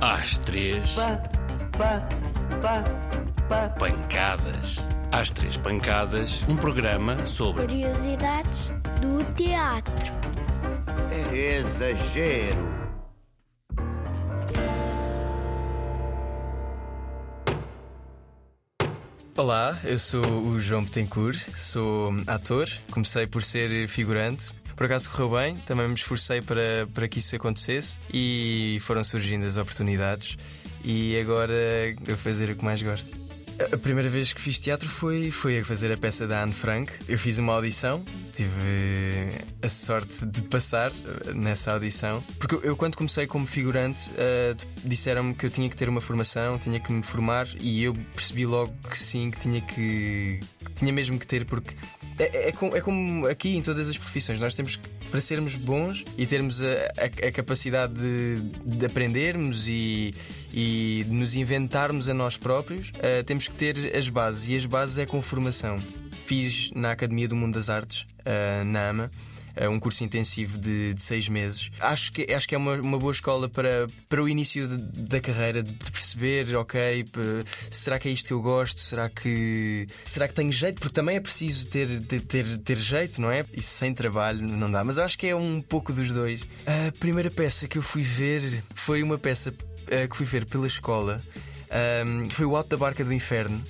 [0.00, 1.16] Às três, Pa,
[1.78, 2.00] pa,
[2.60, 2.84] pa,
[3.48, 3.68] pa.
[3.70, 4.76] pancadas.
[5.10, 10.12] Às três pancadas, um programa sobre Curiosidades do teatro.
[11.10, 12.76] É exagero.
[19.36, 24.52] Olá, eu sou o João Betancourt, sou ator, comecei por ser figurante.
[24.76, 29.46] Por acaso correu bem, também me esforcei para, para que isso acontecesse e foram surgindo
[29.46, 30.36] as oportunidades.
[30.84, 31.54] E agora
[32.06, 33.26] eu fazer o que mais gosto.
[33.72, 36.92] A primeira vez que fiz teatro foi, foi a fazer a peça da Anne Frank.
[37.08, 38.50] Eu fiz uma audição, tive
[39.62, 40.92] a sorte de passar
[41.34, 42.22] nessa audição.
[42.38, 46.58] Porque eu quando comecei como figurante, uh, disseram-me que eu tinha que ter uma formação,
[46.58, 50.40] tinha que me formar e eu percebi logo que sim, que tinha que.
[50.62, 51.74] que tinha mesmo que ter, porque
[52.18, 55.54] é, é, como, é, como, aqui em todas as profissões, nós temos que, para sermos
[55.54, 60.14] bons e termos a, a, a capacidade de, de, aprendermos e,
[60.52, 64.64] e de nos inventarmos a nós próprios, uh, temos que ter as bases e as
[64.64, 65.80] bases é com formação.
[66.24, 69.10] Fiz na Academia do Mundo das Artes, uh, na AMA
[69.68, 71.70] um curso intensivo de, de, seis meses.
[71.80, 75.20] Acho que, acho que é uma, uma boa escola para, para o início de, da
[75.20, 77.04] carreira, de, de perceber, ok,
[77.70, 78.80] será que é isto que eu gosto?
[78.80, 80.80] Será que, será que tenho jeito?
[80.80, 83.44] Porque também é preciso ter, ter, ter, ter jeito, não é?
[83.52, 84.84] E sem trabalho não dá.
[84.84, 86.42] Mas acho que é um pouco dos dois.
[86.66, 90.66] A primeira peça que eu fui ver foi uma peça uh, que fui ver pela
[90.66, 91.22] escola.
[92.06, 93.62] Um, foi o Alto da Barca do Inferno.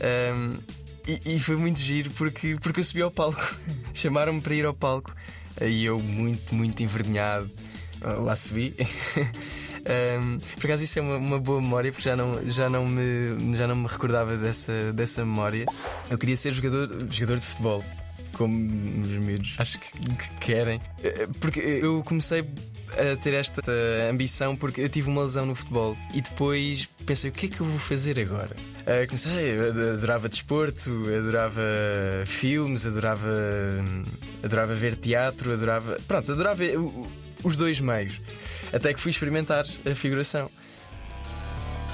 [0.00, 0.58] Um,
[1.06, 3.56] e, e, foi muito giro porque, porque eu subi ao palco.
[3.94, 5.14] Chamaram-me para ir ao palco.
[5.60, 7.50] E eu, muito, muito envergonhado,
[8.02, 8.74] lá subi.
[10.20, 13.56] um, por acaso, isso é uma, uma, boa memória porque já não, já não, me,
[13.56, 15.64] já não me recordava dessa, dessa memória.
[16.10, 17.84] Eu queria ser jogador, jogador de futebol
[18.32, 18.54] como
[19.02, 20.80] os miúdos acho que, que, querem.
[21.40, 22.44] Porque eu comecei
[22.92, 23.62] a ter esta
[24.10, 27.60] ambição porque eu tive uma lesão no futebol e depois pensei o que é que
[27.60, 28.56] eu vou fazer agora?
[28.82, 29.58] Uh, comecei,
[29.94, 31.62] adorava desporto, adorava
[32.26, 33.28] filmes, adorava,
[34.42, 35.98] adorava ver teatro, adorava.
[36.06, 36.62] Pronto, adorava
[37.42, 38.20] os dois meios.
[38.72, 40.50] Até que fui experimentar a figuração.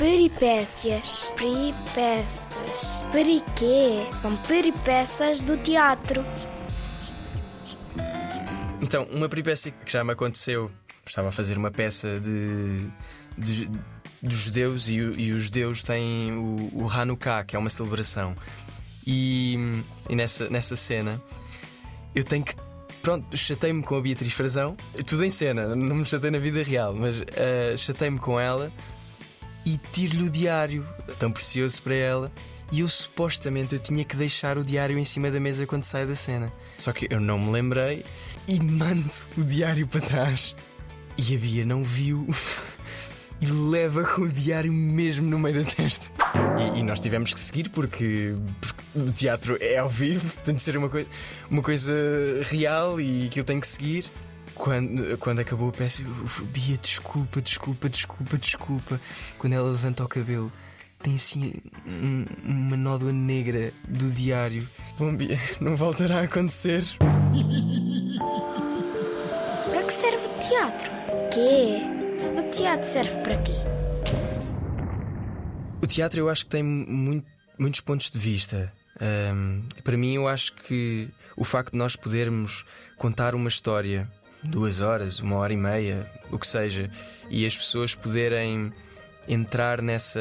[0.00, 3.06] Peripécias, peripécias.
[3.12, 4.06] Periquê?
[4.10, 6.24] São peripécias do teatro.
[8.80, 10.70] Então, uma peripécia que já me aconteceu
[11.06, 12.88] estava a fazer uma peça de,
[13.36, 13.70] de
[14.22, 18.34] dos judeus e, e, os judeus têm o, o Hanukkah, que é uma celebração.
[19.06, 21.20] E, e nessa, nessa cena
[22.14, 22.54] eu tenho que.
[23.02, 26.94] Pronto, chatei-me com a Beatriz Frazão, tudo em cena, não me chatei na vida real,
[26.94, 28.72] mas uh, chatei-me com ela
[29.64, 30.86] e tiro-lhe o diário,
[31.18, 32.32] tão precioso para ela.
[32.72, 36.06] E eu supostamente eu tinha que deixar o diário em cima da mesa quando saio
[36.06, 36.52] da cena.
[36.78, 38.04] Só que eu não me lembrei
[38.46, 40.54] e mando o diário para trás.
[41.18, 42.28] E a Bia não viu
[43.40, 46.10] e leva com o diário mesmo no meio da testa.
[46.58, 50.62] E, e, nós tivemos que seguir porque, porque o teatro é ao vivo, tem de
[50.62, 51.10] ser uma coisa,
[51.50, 51.92] uma coisa
[52.42, 54.08] real e aquilo tem que seguir.
[54.60, 59.00] Quando, quando acabou a peça, eu, Bia, desculpa, desculpa, desculpa, desculpa.
[59.38, 60.52] Quando ela levanta o cabelo,
[61.02, 61.54] tem assim
[61.86, 64.68] um, uma nódoa negra do diário.
[64.98, 66.82] Bom, Bia, não voltará a acontecer.
[69.70, 70.90] Para que serve o teatro?
[71.32, 71.78] Quê?
[72.38, 73.56] O teatro serve para quê?
[75.82, 77.26] O teatro eu acho que tem muito,
[77.58, 78.70] muitos pontos de vista.
[79.00, 82.66] Um, para mim, eu acho que o facto de nós podermos
[82.98, 84.06] contar uma história,
[84.42, 86.90] duas horas, uma hora e meia, o que seja,
[87.28, 88.72] e as pessoas poderem
[89.28, 90.20] entrar nessa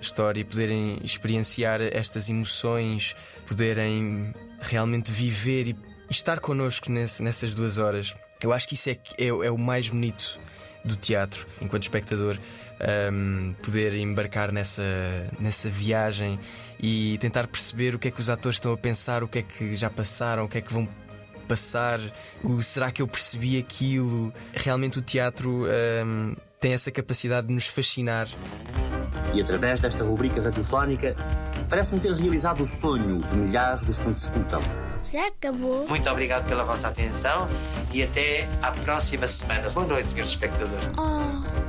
[0.00, 3.14] história e poderem experienciar estas emoções,
[3.46, 5.76] poderem realmente viver e
[6.10, 8.16] estar connosco nesse, nessas duas horas.
[8.40, 10.38] Eu acho que isso é, é, é o mais bonito
[10.84, 12.36] do teatro, enquanto espectador,
[13.12, 14.82] um, poder embarcar nessa,
[15.38, 16.38] nessa viagem
[16.80, 19.42] e tentar perceber o que é que os atores estão a pensar, o que é
[19.42, 20.88] que já passaram, o que é que vão
[21.42, 22.00] passar,
[22.42, 24.32] o, será que eu percebi aquilo?
[24.52, 28.28] Realmente o teatro um, tem essa capacidade de nos fascinar.
[29.34, 31.16] E através desta rubrica radiofónica,
[31.68, 34.60] parece-me ter realizado o sonho de milhares dos que nos escutam
[35.12, 35.86] já acabou.
[35.88, 37.46] Muito obrigado pela vossa atenção
[37.92, 39.68] e até à próxima semana.
[39.68, 40.88] Boa noite, senhores espectadores.
[40.96, 41.61] Oh.